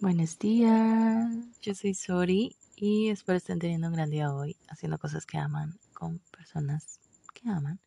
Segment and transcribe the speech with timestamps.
[0.00, 1.28] Buenos días,
[1.60, 5.78] yo soy Sori y espero estén teniendo un gran día hoy haciendo cosas que aman
[5.92, 7.00] con personas
[7.34, 7.80] que aman.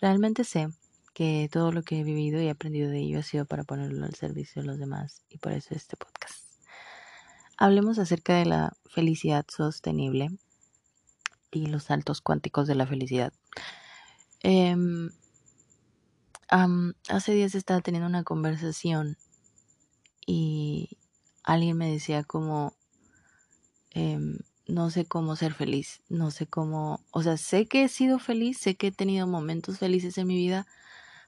[0.00, 0.68] Realmente sé
[1.14, 4.16] que todo lo que he vivido y aprendido de ello ha sido para ponerlo al
[4.16, 6.42] servicio de los demás y por eso este podcast.
[7.56, 10.30] Hablemos acerca de la felicidad sostenible
[11.52, 13.32] y los saltos cuánticos de la felicidad.
[14.42, 15.10] Em,
[17.08, 19.16] hace días estaba teniendo una conversación
[20.26, 20.97] y
[21.48, 22.74] alguien me decía como,
[23.90, 28.18] em, no sé cómo ser feliz, no sé cómo, o sea, sé que he sido
[28.18, 30.66] feliz, sé que he tenido momentos felices en mi vida,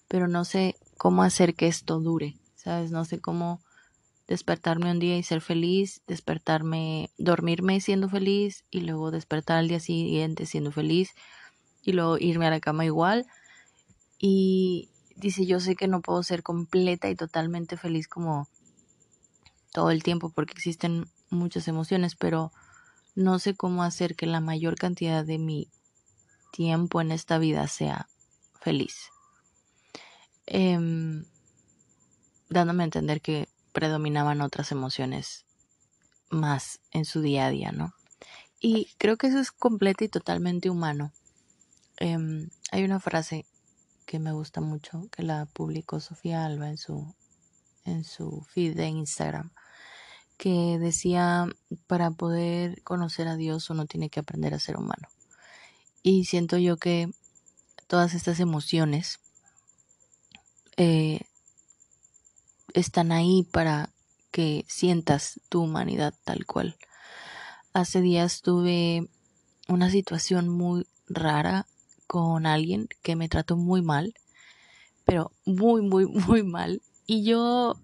[0.09, 2.91] pero no sé cómo hacer que esto dure, ¿sabes?
[2.91, 3.63] No sé cómo
[4.29, 9.81] despertarme un día y ser feliz, despertarme, dormirme siendo feliz y luego despertar al día
[9.81, 11.15] siguiente siendo feliz
[11.83, 13.27] y luego irme a la cama igual.
[14.19, 18.49] Y dice, yo sé que no puedo ser completa y totalmente feliz como
[19.73, 22.53] todo el tiempo porque existen muchas emociones, pero
[23.15, 25.71] no sé cómo hacer que la mayor cantidad de mi
[26.53, 28.09] tiempo en esta vida sea
[28.61, 29.11] feliz.
[30.47, 31.25] Em,
[32.49, 35.45] dándome a entender que predominaban otras emociones
[36.31, 37.95] más en su día a día, ¿no?
[38.61, 41.13] Y creo que eso es completo y totalmente humano.
[41.97, 43.47] Em, hay una frase
[44.07, 47.15] que me gusta mucho, que la publicó Sofía Alba en su,
[47.85, 49.53] en su feed de Instagram,
[50.41, 51.47] que decía,
[51.87, 55.07] para poder conocer a Dios uno tiene que aprender a ser humano.
[56.03, 57.11] Y siento yo que
[57.89, 59.21] todas estas emociones
[60.79, 61.21] eh,
[62.73, 63.91] están ahí para
[64.31, 66.79] que sientas tu humanidad tal cual.
[67.75, 69.07] Hace días tuve
[69.69, 71.67] una situación muy rara
[72.07, 74.15] con alguien que me trató muy mal,
[75.05, 76.81] pero muy, muy, muy mal.
[77.07, 77.77] Y yo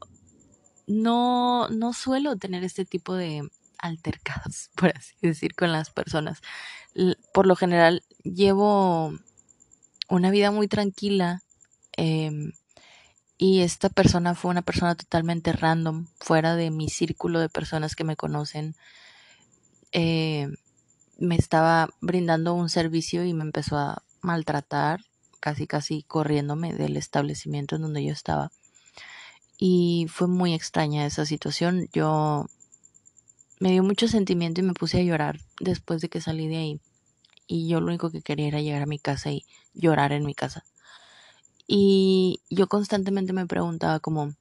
[0.87, 3.49] no, no suelo tener este tipo de
[3.79, 6.41] altercados, por así decir, con las personas.
[7.33, 9.13] Por lo general llevo
[10.09, 11.43] una vida muy tranquila
[11.93, 12.53] em,
[13.37, 18.05] y esta persona fue una persona totalmente random, fuera de mi círculo de personas que
[18.05, 18.75] me conocen.
[19.93, 20.49] Eh,
[21.19, 25.05] me estaba brindando un servicio y me empezó a maltratar,
[25.41, 28.51] casi casi corriéndome del establecimiento en donde yo estaba
[29.59, 31.89] y fue muy extraña esa situación.
[31.93, 32.47] Yo
[33.59, 36.81] me dio mucho sentimiento y me puse a llorar después de que salí de ahí.
[37.47, 40.35] Y yo lo único que quería era llegar a mi casa y llorar en mi
[40.35, 40.65] casa.
[41.67, 44.35] Y yo constantemente me preguntaba como,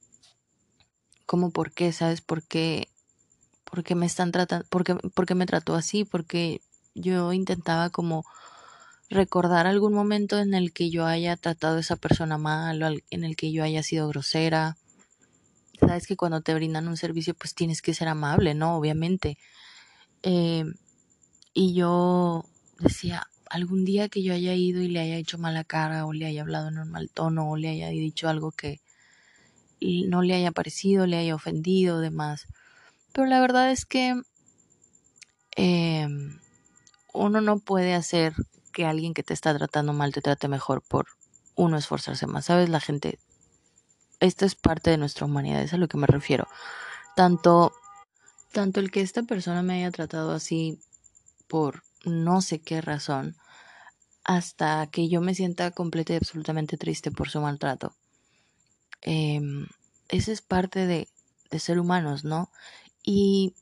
[1.24, 2.20] como por qué, ¿sabes?
[2.20, 2.88] ¿Por qué,
[3.64, 6.04] por qué me están tratando, por qué, por qué me trató así?
[6.04, 6.60] Porque
[6.94, 8.24] yo intentaba como
[9.08, 13.24] recordar algún momento en el que yo haya tratado a esa persona mal o en
[13.24, 14.76] el que yo haya sido grosera
[15.80, 18.76] sabes que cuando te brindan un servicio pues tienes que ser amable, ¿no?
[18.76, 19.38] Obviamente.
[20.22, 20.64] Eh,
[21.54, 22.44] y yo
[22.78, 26.26] decía, algún día que yo haya ido y le haya hecho mala cara o le
[26.26, 28.80] haya hablado en un mal tono o le haya dicho algo que
[29.80, 32.46] no le haya parecido, le haya ofendido, demás.
[33.12, 34.20] Pero la verdad es que
[35.56, 36.40] em,
[37.12, 38.34] uno no puede hacer
[38.72, 41.06] que alguien que te está tratando mal te trate mejor por
[41.54, 42.46] uno esforzarse más.
[42.46, 42.68] ¿Sabes?
[42.68, 43.18] La gente
[44.20, 46.46] esto es parte de nuestra humanidad, es a lo que me refiero.
[47.14, 47.72] Tanto,
[48.52, 50.78] tanto el que esta persona me haya tratado así
[51.48, 53.36] por no sé qué razón,
[54.24, 57.94] hasta que yo me sienta completa y absolutamente triste por su maltrato.
[59.02, 59.40] Eh,
[60.08, 61.08] eso es parte de,
[61.50, 62.50] de ser humanos, ¿no?
[63.02, 63.54] Y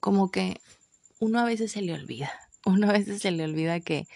[0.00, 0.60] como que
[1.20, 2.30] uno a veces se le olvida,
[2.66, 4.06] uno a veces se le olvida que,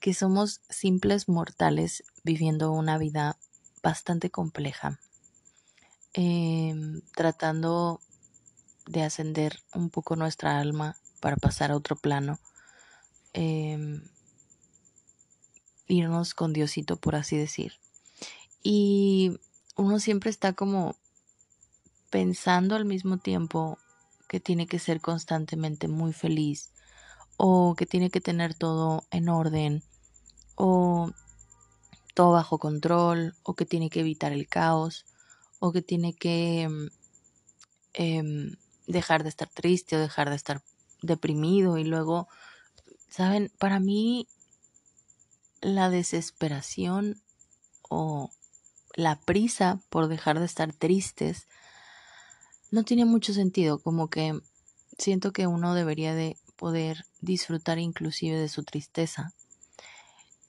[0.00, 3.38] que somos simples mortales viviendo una vida
[3.84, 4.98] bastante compleja,
[6.14, 8.00] em, tratando
[8.86, 12.40] de ascender un poco nuestra alma para pasar a otro plano,
[13.34, 14.02] em,
[15.86, 17.74] irnos con Diosito, por así decir.
[18.62, 19.38] Y
[19.76, 20.96] uno siempre está como
[22.08, 23.78] pensando al mismo tiempo
[24.28, 26.70] que tiene que ser constantemente muy feliz
[27.36, 29.82] o que tiene que tener todo en orden
[30.54, 31.10] o
[32.14, 35.04] todo bajo control o que tiene que evitar el caos
[35.58, 36.86] o que tiene que mm,
[37.94, 38.56] em,
[38.86, 40.62] dejar de estar triste o dejar de estar
[41.02, 42.28] deprimido y luego,
[43.08, 43.50] ¿saben?
[43.58, 44.26] Para mí
[45.60, 47.20] la desesperación
[47.88, 48.30] o
[48.94, 51.48] la prisa por dejar de estar tristes
[52.70, 54.38] no tiene mucho sentido, como que
[54.98, 59.32] siento que uno debería de poder disfrutar inclusive de su tristeza.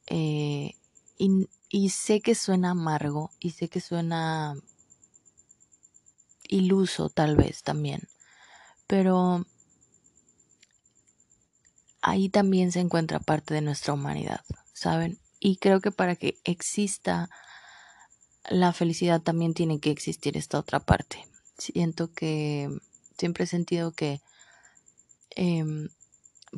[0.08, 0.76] Eh,
[1.18, 4.56] y, sé que suena amargo y sé que suena
[6.48, 8.08] iluso tal vez también.
[8.88, 9.46] Pero
[12.02, 14.42] ahí también se encuentra parte de nuestra humanidad,
[14.74, 15.20] ¿saben?
[15.40, 17.30] Y creo que para que exista
[18.50, 21.28] la felicidad también tiene que existir esta otra parte.
[21.58, 22.70] Siento que
[23.18, 24.22] siempre he sentido que
[25.32, 25.90] em,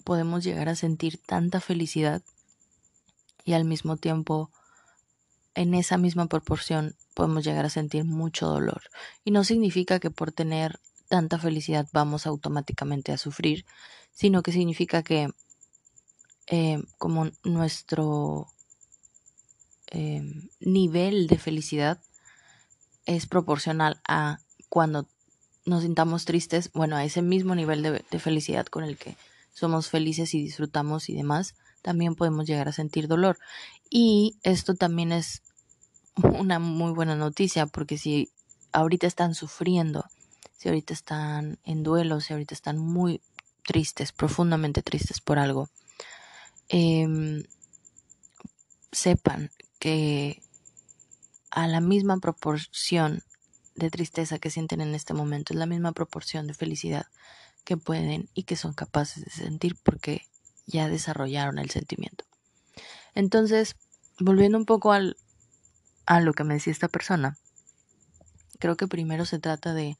[0.03, 2.21] podemos llegar a sentir tanta felicidad
[3.47, 4.51] y al mismo tiempo
[5.55, 8.81] en esa misma proporción podemos llegar a sentir mucho dolor.
[9.23, 13.65] Y no significa que por tener tanta felicidad vamos automáticamente a sufrir,
[14.11, 15.29] sino que significa que
[16.47, 18.47] eh, como nuestro
[19.91, 20.21] eh,
[20.59, 22.01] nivel de felicidad
[23.05, 25.07] es proporcional a cuando
[25.65, 29.15] nos sintamos tristes, bueno, a ese mismo nivel de, felicidad con el que
[29.53, 31.55] somos felices y disfrutamos y demás,
[31.87, 33.39] también podemos llegar a sentir dolor.
[33.89, 35.41] Y esto también es
[36.21, 38.29] una muy buena noticia, porque si
[38.73, 40.03] ahorita están sufriendo,
[40.57, 43.21] si ahorita están en duelo, si ahorita están muy
[43.65, 45.69] tristes, profundamente tristes por algo,
[46.67, 47.07] eh,
[48.91, 49.49] sepan
[49.79, 50.41] que
[51.51, 53.23] a la misma proporción
[53.75, 57.05] de tristeza que sienten en este momento es la misma proporción de felicidad
[57.63, 60.27] que pueden y que son capaces de sentir porque
[60.67, 62.25] ya desarrollaron el sentimiento.
[63.15, 63.75] Entonces,
[64.19, 65.17] volviendo un poco al,
[66.05, 67.37] a lo que me decía esta persona,
[68.59, 69.97] creo que primero se trata de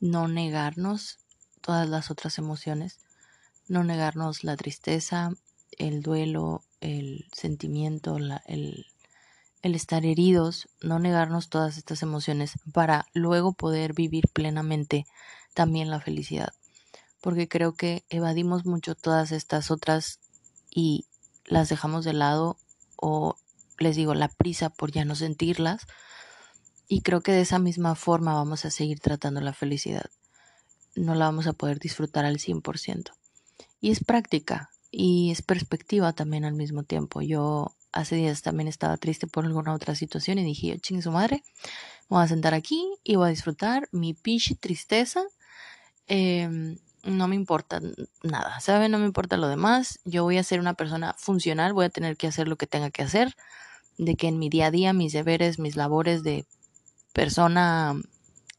[0.00, 1.18] no negarnos
[1.60, 2.98] todas las otras emociones,
[3.66, 5.32] no negarnos la tristeza,
[5.78, 8.86] el duelo, el sentimiento, el,
[9.62, 15.06] el estar heridos, no negarnos todas estas emociones para luego poder vivir plenamente
[15.54, 16.52] también la felicidad.
[17.20, 20.20] Porque creo que evadimos mucho todas estas otras
[20.70, 21.06] y
[21.44, 22.56] las dejamos de lado
[22.96, 23.36] o
[23.78, 25.86] les digo la prisa por ya no sentirlas
[26.88, 30.10] y creo que de esa misma forma vamos a seguir tratando la felicidad.
[30.94, 33.12] No la vamos a poder disfrutar al 100%.
[33.80, 37.20] Y es práctica, y es perspectiva también al mismo tiempo.
[37.20, 41.12] Yo hace días también estaba triste por alguna otra situación y dije, yo chingue su
[41.12, 41.42] madre,
[42.08, 45.22] voy a sentar aquí y voy a disfrutar mi pinche tristeza.
[46.06, 46.78] Em,
[47.08, 47.80] no me importa
[48.22, 48.92] nada, ¿saben?
[48.92, 50.00] No me importa lo demás.
[50.04, 52.90] Yo voy a ser una persona funcional, voy a tener que hacer lo que tenga
[52.90, 53.36] que hacer,
[53.96, 56.46] de que en mi día a día, mis deberes, mis labores de
[57.12, 57.94] persona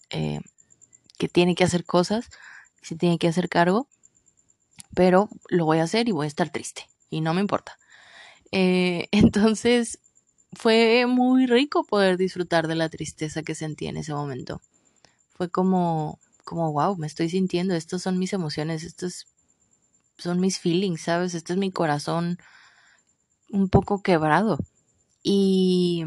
[0.09, 0.41] eh,
[1.17, 2.29] que tiene que hacer cosas,
[2.81, 3.87] se tiene que hacer cargo,
[4.95, 7.77] pero lo voy a hacer y voy a estar triste y no me importa.
[8.51, 9.99] Eh, entonces
[10.53, 14.61] fue muy rico poder disfrutar de la tristeza que sentí en ese momento.
[15.35, 16.19] Fue como,
[16.49, 19.27] como, wow, me estoy sintiendo, estos son mis emociones, estos
[20.17, 21.35] son mis feelings, ¿sabes?
[21.35, 22.39] Este es mi corazón
[23.51, 24.57] un poco quebrado.
[25.21, 26.03] Y,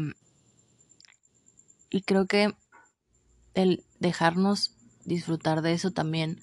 [1.89, 2.53] y creo que
[3.53, 4.75] el dejarnos
[5.05, 6.41] disfrutar de eso también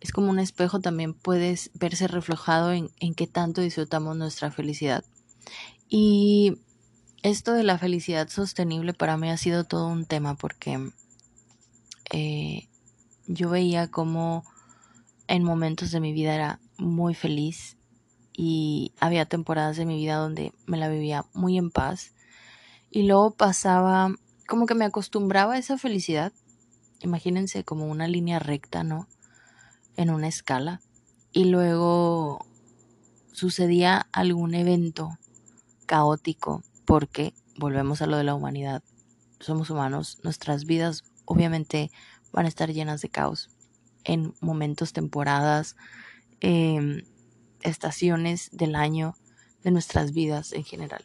[0.00, 5.04] es como un espejo, también puedes verse reflejado en, en qué tanto disfrutamos nuestra felicidad.
[5.88, 6.58] Y
[7.22, 10.90] esto de la felicidad sostenible para mí ha sido todo un tema porque
[12.10, 12.68] eh,
[13.26, 14.44] yo veía como
[15.26, 17.76] en momentos de mi vida era muy feliz
[18.32, 22.12] y había temporadas de mi vida donde me la vivía muy en paz
[22.90, 24.14] y luego pasaba
[24.46, 26.32] como que me acostumbraba a esa felicidad
[27.00, 29.08] imagínense como una línea recta no
[29.96, 30.80] en una escala
[31.32, 32.46] y luego
[33.32, 35.18] sucedía algún evento
[35.86, 38.82] caótico porque volvemos a lo de la humanidad.
[39.40, 41.90] Somos humanos, nuestras vidas obviamente
[42.34, 43.48] van a estar llenas de caos
[44.02, 45.76] en momentos, temporadas,
[46.40, 47.02] em,
[47.62, 49.16] estaciones del año
[49.62, 51.04] de nuestras vidas en general.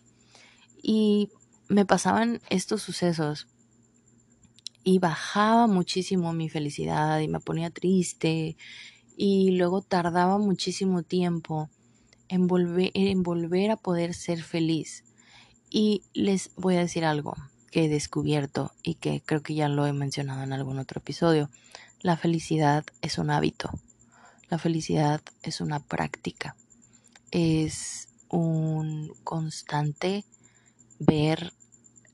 [0.82, 1.30] Y
[1.70, 3.48] me pasaban estos sucesos
[4.84, 8.58] y bajaba muchísimo mi felicidad y me ponía triste
[9.16, 11.70] y luego tardaba muchísimo tiempo
[12.28, 15.04] en volver, en volver a poder ser feliz.
[15.70, 17.36] Y les voy a decir algo
[17.70, 21.50] que he descubierto y que creo que ya lo he mencionado en algún otro episodio.
[22.02, 23.70] La felicidad es un hábito.
[24.50, 26.56] La felicidad es una práctica.
[27.32, 30.26] Es un constante
[31.00, 31.54] ver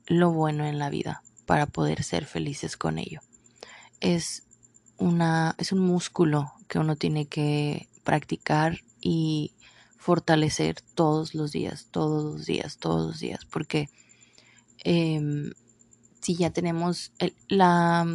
[0.06, 3.20] lo bueno en la vida para poder ser felices con ello.
[4.00, 4.42] Es
[4.98, 9.52] una es un músculo que uno tiene que practicar y
[9.96, 13.88] fortalecer todos los días, todos los días, todos los días, porque
[14.86, 15.50] em,
[16.20, 18.06] si ya tenemos el, la,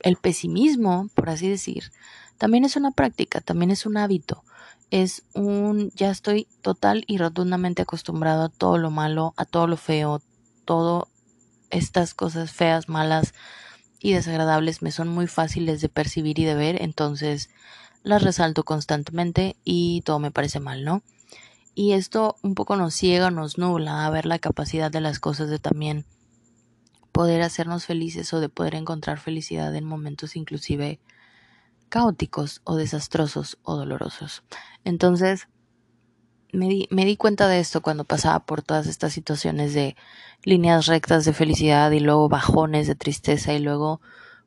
[0.00, 1.92] el pesimismo, por así decir,
[2.38, 4.42] también es una práctica, también es un hábito,
[4.90, 9.76] es un, ya estoy total y rotundamente acostumbrado a todo lo malo, a todo lo
[9.76, 10.22] feo,
[10.64, 11.08] todo
[11.68, 13.34] estas cosas feas, malas,
[14.00, 17.50] y desagradables me son muy fáciles de percibir y de ver, entonces
[18.02, 21.02] las resalto constantemente y todo me parece mal, ¿no?
[21.80, 25.48] Y esto un poco nos ciega, nos nubla a ver la capacidad de las cosas
[25.48, 26.04] de también
[27.10, 31.00] poder hacernos felices o de poder encontrar felicidad en momentos inclusive
[31.88, 34.42] caóticos o desastrosos o dolorosos.
[34.84, 35.48] Entonces,
[36.52, 39.96] me di, me di cuenta de esto cuando pasaba por todas estas situaciones de
[40.44, 44.02] líneas rectas de felicidad y luego bajones de tristeza y luego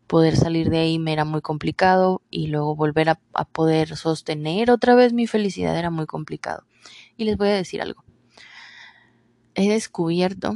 [0.06, 4.70] poder salir de ahí me era muy complicado y luego volver a, a poder sostener
[4.70, 6.64] otra vez mi felicidad era muy complicado.
[7.18, 8.04] Y les voy a decir algo.
[9.56, 10.56] He descubierto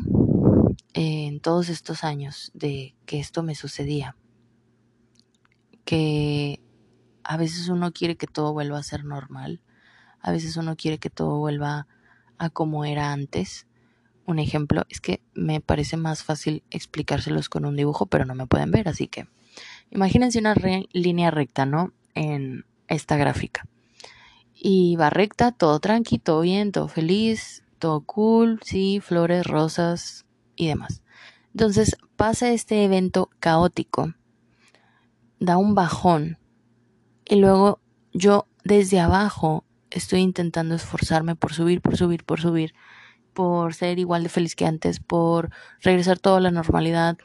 [0.94, 4.16] en todos estos años de que esto me sucedía,
[5.86, 6.60] que
[7.24, 9.62] a veces uno quiere que todo vuelva a ser normal,
[10.20, 11.88] a veces uno quiere que todo vuelva
[12.40, 13.68] a como era antes.
[14.26, 18.48] Un ejemplo es que me parece más fácil explicárselos con un dibujo, pero no me
[18.48, 19.28] pueden ver, así que
[19.92, 20.56] imagínense una
[20.92, 21.94] línea recta, ¿no?
[22.16, 23.67] En esta gráfica.
[24.60, 30.26] Y va recta, todo tranqui, todo bien, todo feliz, todo cool, sí, flores, rosas,
[30.58, 31.02] y demás.
[31.54, 34.14] Entonces pasa este evento caótico,
[35.40, 36.38] da un bajón
[37.24, 37.80] y luego
[38.12, 42.74] yo desde abajo estoy intentando esforzarme por subir, por subir, por subir,
[43.34, 47.18] por ser igual de feliz que antes, por regresar toda la normalidad,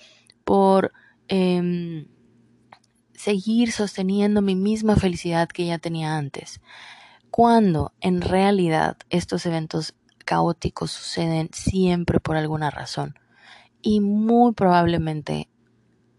[0.45, 0.93] por
[1.29, 2.07] eh,
[3.15, 6.61] seguir sosteniendo mi misma felicidad que ya tenía antes.
[7.33, 9.95] Cuando en realidad estos eventos
[10.27, 13.19] caóticos suceden siempre por alguna razón.
[13.81, 15.49] Y muy probablemente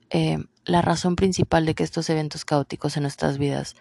[0.09, 3.75] eh, la razón principal de que estos eventos caóticos en nuestras vidas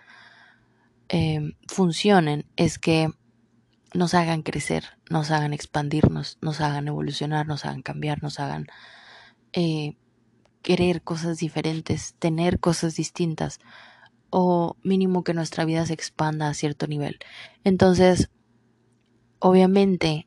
[1.08, 3.08] eh, funcionen es que
[3.94, 8.66] nos hagan crecer, nos hagan expandirnos, nos hagan evolucionar, nos hagan cambiar, nos hagan
[9.54, 9.96] eh,
[10.60, 13.58] querer cosas diferentes, tener cosas distintas
[14.32, 17.18] o mínimo que nuestra vida se expanda a cierto nivel.
[17.64, 18.30] Entonces,
[19.38, 20.26] obviamente,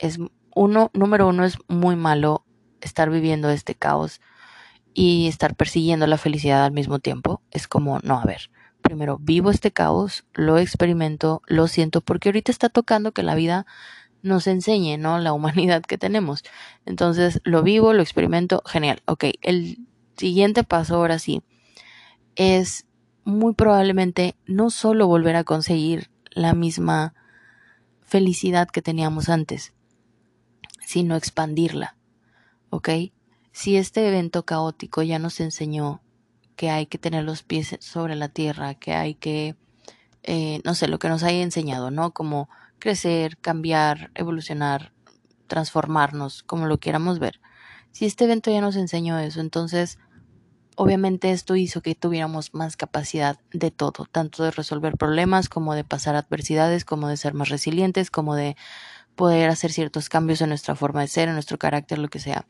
[0.00, 0.18] es
[0.56, 2.44] uno, número uno, es muy malo
[2.80, 4.20] estar viviendo este caos
[4.92, 7.42] y estar persiguiendo la felicidad al mismo tiempo.
[7.52, 8.50] Es como, no, a ver,
[8.82, 13.66] primero vivo este caos, lo experimento, lo siento, porque ahorita está tocando que la vida
[14.22, 15.20] nos enseñe, ¿no?
[15.20, 16.42] La humanidad que tenemos.
[16.86, 19.00] Entonces, lo vivo, lo experimento, genial.
[19.06, 19.78] Ok, el
[20.16, 21.44] siguiente paso ahora sí
[22.34, 22.86] es
[23.24, 27.14] muy probablemente no solo volver a conseguir la misma
[28.02, 29.72] felicidad que teníamos antes,
[30.84, 31.96] sino expandirla.
[32.74, 32.88] ¿ok?
[33.52, 36.02] Si este evento caótico ya nos enseñó
[36.56, 39.54] que hay que tener los pies sobre la tierra, que hay que,
[40.24, 42.10] eh, no sé, lo que nos haya enseñado, ¿no?
[42.10, 42.48] Como
[42.80, 44.92] crecer, cambiar, evolucionar,
[45.46, 47.40] transformarnos, como lo quieramos ver.
[47.92, 49.98] Si este evento ya nos enseñó eso, entonces
[50.76, 55.84] obviamente esto hizo que tuviéramos más capacidad de todo, tanto de resolver problemas como de
[55.84, 58.56] pasar adversidades, como de ser más resilientes, como de
[59.14, 62.46] poder hacer ciertos cambios en nuestra forma de ser, en nuestro carácter, lo que sea.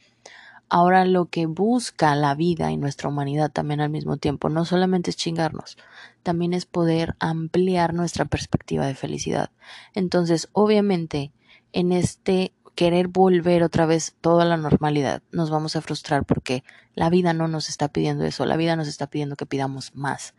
[0.71, 5.11] Ahora lo que busca la vida y nuestra humanidad también al mismo tiempo no solamente
[5.11, 5.77] es chingarnos,
[6.23, 9.51] también es poder ampliar nuestra perspectiva de felicidad.
[9.95, 11.33] Entonces, obviamente,
[11.73, 16.65] en este querer volver otra vez toda la normalidad, nos vamos a frustrar porque
[16.95, 20.35] la vida no nos está pidiendo eso, la vida nos está pidiendo que pidamos más,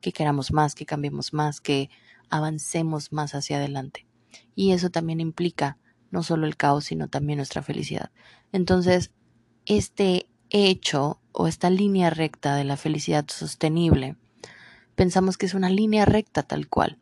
[0.00, 1.90] que queramos más, que cambiemos más, que
[2.30, 4.06] avancemos más hacia adelante.
[4.54, 5.78] Y eso también implica
[6.10, 8.10] no solo el caos, sino también nuestra felicidad.
[8.52, 9.10] Entonces,
[9.66, 14.16] este hecho o esta línea recta de la felicidad sostenible,
[14.94, 16.98] pensamos que es una línea recta tal cual.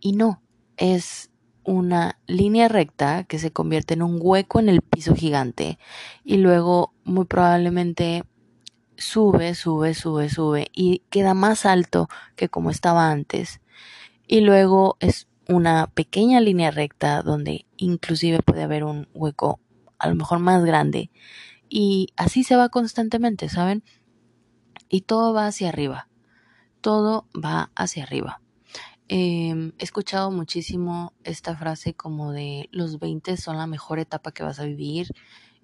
[0.00, 0.40] Y no,
[0.76, 1.31] es
[1.64, 5.78] una línea recta que se convierte en un hueco en el piso gigante
[6.24, 8.24] y luego muy probablemente
[8.96, 13.60] sube, sube, sube, sube y queda más alto que como estaba antes.
[14.26, 19.60] Y luego es una pequeña línea recta donde inclusive puede haber un hueco
[19.98, 21.10] a lo mejor más grande
[21.68, 23.82] y así se va constantemente, ¿saben?
[24.90, 26.08] Y todo va hacia arriba,
[26.82, 28.41] todo va hacia arriba.
[29.14, 34.42] Em, he escuchado muchísimo esta frase como de los 20 son la mejor etapa que
[34.42, 35.08] vas a vivir,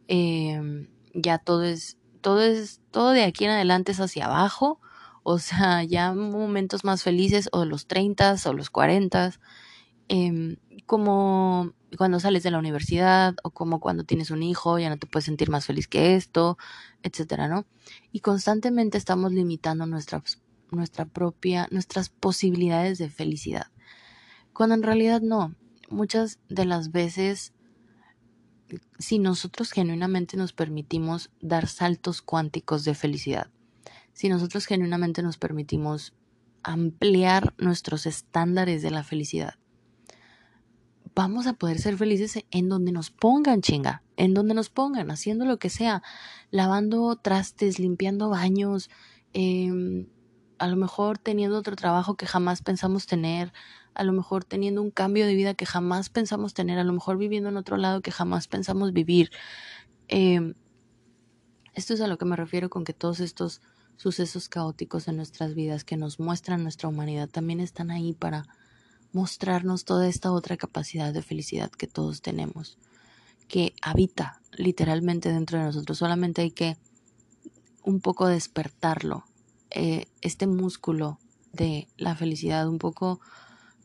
[0.09, 4.81] em, ya todo es, todo es, todo de aquí en adelante es hacia abajo,
[5.23, 9.33] o sea, ya momentos más felices o los 30 o los 40
[10.09, 14.99] Em, como cuando sales de la universidad o como cuando tienes un hijo, ya no
[14.99, 16.59] te puedes sentir más feliz que esto,
[17.03, 17.67] etcétera, ¿no?
[18.13, 20.41] Y constantemente estamos limitando nuestras,
[20.71, 23.67] nuestra propia, nuestras posibilidades de felicidad.
[24.53, 25.55] Cuando en realidad no.
[25.91, 27.55] Muchas de las veces,
[28.99, 33.51] si nosotros genuinamente nos permitimos dar saltos cuánticos de felicidad,
[34.13, 36.13] si nosotros genuinamente nos permitimos
[36.63, 39.55] ampliar nuestros estándares de la felicidad,
[41.15, 45.45] vamos a poder ser felices en donde nos pongan chinga, en donde nos pongan, haciendo
[45.45, 46.03] lo que sea,
[46.51, 48.91] lavando trastes, limpiando baños,
[49.33, 50.07] eh,
[50.59, 53.53] a lo mejor teniendo otro trabajo que jamás pensamos tener,
[53.95, 57.19] a lo mejor teniendo un cambio de vida que jamás pensamos tener, a lo mejor
[57.19, 59.31] viviendo en otro lado que jamás pensamos vivir.
[60.09, 60.55] Eh,
[61.75, 63.61] esto es a lo que me refiero con que todos estos
[63.97, 68.47] sucesos caóticos en nuestras vidas que nos muestran nuestra humanidad también están ahí para
[69.13, 72.79] mostrarnos toda esta otra capacidad de felicidad que todos tenemos,
[73.49, 75.99] que habita literalmente dentro de nosotros.
[75.99, 76.77] Solamente hay que
[77.83, 79.25] un poco despertarlo,
[79.71, 81.19] eh, este músculo
[81.53, 83.21] de la felicidad, un poco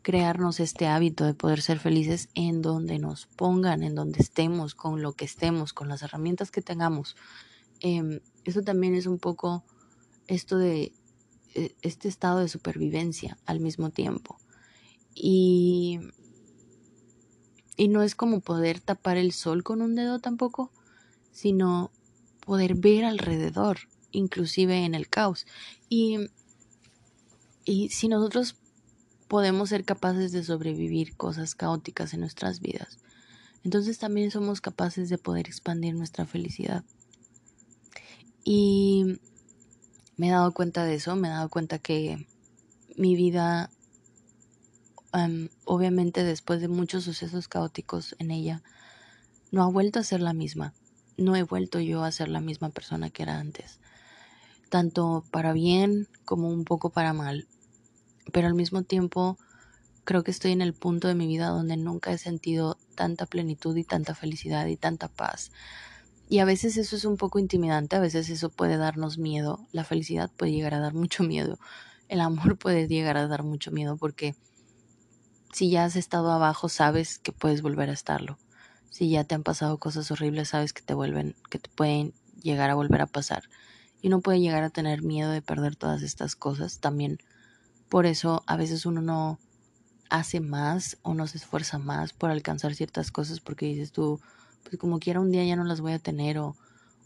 [0.02, 5.02] crearnos este hábito de poder ser felices en donde nos pongan, en donde estemos, con
[5.02, 7.16] lo que estemos, con las herramientas que tengamos.
[7.80, 9.64] Eh, eso también es un poco
[10.28, 10.94] esto de
[11.56, 14.38] eh, este estado de supervivencia al mismo tiempo.
[15.16, 16.00] Y,
[17.78, 20.72] y no es como poder tapar el sol con un dedo tampoco,
[21.32, 21.92] sino
[22.46, 23.80] poder ver alrededor,
[24.14, 25.46] inclusive en el caos.
[25.90, 26.30] Y,
[27.66, 28.56] y si nosotros
[29.28, 33.00] podemos ser capaces de sobrevivir cosas caóticas en nuestras vidas,
[33.66, 36.84] entonces también somos capaces de poder expandir nuestra felicidad.
[38.44, 39.20] Y
[40.16, 42.28] me he dado cuenta de eso, me he dado cuenta que
[42.96, 43.70] mi vida,
[45.66, 48.62] obviamente después de muchos sucesos caóticos en ella,
[49.52, 50.74] no ha vuelto a ser la misma.
[51.16, 53.80] No he vuelto yo a ser la misma persona que era antes
[54.74, 57.48] tanto para bien como un poco para mal.
[58.32, 59.38] Pero al mismo tiempo
[60.04, 63.78] creo que estoy en el punto de mi vida donde nunca he sentido tanta plenitud
[63.78, 65.52] y tanta felicidad y tanta paz.
[66.28, 69.84] Y a veces eso es un poco intimidante, a veces eso puede darnos miedo, la
[69.84, 71.60] felicidad puede llegar a dar mucho miedo,
[72.10, 74.34] el amor puede llegar a dar mucho miedo porque
[75.52, 78.40] si ya has estado abajo sabes que puedes volver a estarlo.
[78.90, 82.72] Si ya te han pasado cosas horribles sabes que te vuelven, que te pueden llegar
[82.72, 83.44] a volver a pasar
[84.04, 87.20] y uno puede llegar a tener miedo de perder todas estas cosas también.
[87.88, 89.40] Por eso a veces uno no
[90.10, 94.20] hace más o no se esfuerza más por alcanzar ciertas cosas porque dices tú,
[94.64, 96.58] pues como quiera un día ya no las voy a tener o,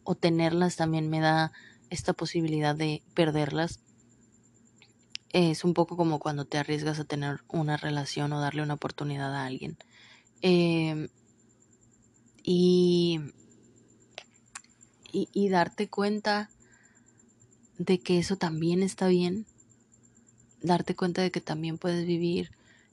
[0.03, 1.51] o tenerlas también me da
[1.91, 3.79] esta posibilidad de perderlas.
[5.29, 9.35] Es un poco como cuando te arriesgas a tener una relación o darle una oportunidad
[9.35, 9.77] a alguien.
[10.41, 11.09] Em,
[12.41, 13.19] y,
[15.11, 16.49] y, y darte cuenta
[17.77, 19.45] de que eso también está bien,
[20.61, 22.51] darte cuenta de que también puedes vivir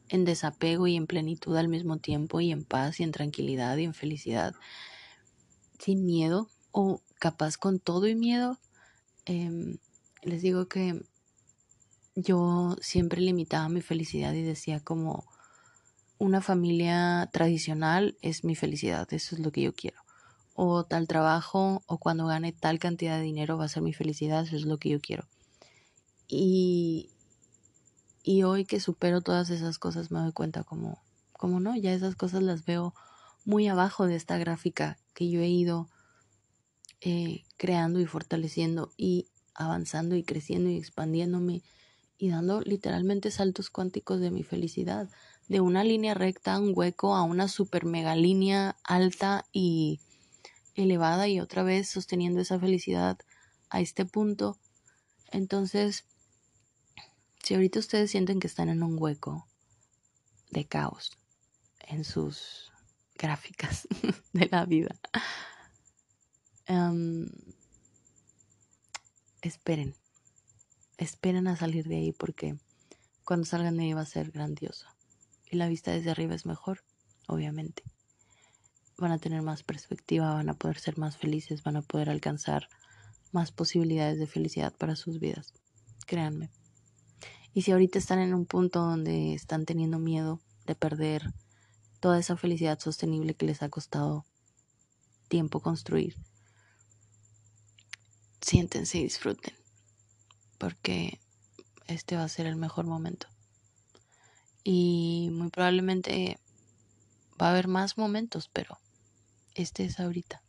[0.08, 3.84] en desapego y en plenitud al mismo tiempo y en paz y en tranquilidad y
[3.84, 4.54] en felicidad,
[5.78, 8.58] sin miedo o capaz con todo y miedo.
[9.24, 9.78] Em,
[10.22, 11.00] les digo que
[12.14, 15.24] yo siempre limitaba mi felicidad y decía como
[16.18, 20.03] una familia tradicional es mi felicidad, eso es lo que yo quiero
[20.54, 24.44] o tal trabajo o cuando gane tal cantidad de dinero va a ser mi felicidad,
[24.44, 25.26] eso es lo que yo quiero.
[26.28, 27.10] Y,
[28.22, 32.14] y hoy que supero todas esas cosas me doy cuenta como, como no, ya esas
[32.14, 32.94] cosas las veo
[33.44, 35.88] muy abajo de esta gráfica que yo he ido
[37.00, 41.62] eh, creando y fortaleciendo y avanzando y creciendo y expandiéndome
[42.16, 45.10] y dando literalmente saltos cuánticos de mi felicidad,
[45.48, 50.00] de una línea recta, un hueco, a una super mega línea alta y
[50.74, 53.18] elevada y otra vez sosteniendo esa felicidad
[53.70, 54.58] a este punto.
[55.30, 56.04] Entonces,
[57.42, 59.46] si ahorita ustedes sienten que están en un hueco
[60.50, 61.12] de caos
[61.80, 62.72] en sus
[63.16, 63.88] gráficas
[64.32, 64.94] de la vida,
[66.66, 67.28] em,
[69.42, 69.94] esperen,
[70.96, 72.56] esperen a salir de ahí porque
[73.24, 74.86] cuando salgan de ahí va a ser grandioso.
[75.50, 76.84] Y la vista desde arriba es mejor,
[77.28, 77.84] obviamente
[78.98, 82.68] van a tener más perspectiva, van a poder ser más felices, van a poder alcanzar
[83.32, 85.52] más posibilidades de felicidad para sus vidas.
[86.06, 86.50] Créanme.
[87.52, 91.32] Y si ahorita están en un punto donde están teniendo miedo de perder
[92.00, 94.24] toda esa felicidad sostenible que les ha costado
[95.28, 96.16] tiempo construir,
[98.40, 99.54] siéntense y disfruten,
[100.58, 101.20] porque
[101.86, 103.26] este va a ser el mejor momento.
[104.62, 106.38] Y muy probablemente
[107.40, 108.78] va a haber más momentos, pero
[109.54, 110.42] este es ahorita.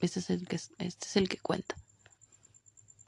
[0.00, 1.76] Este es el que, este es el que cuenta.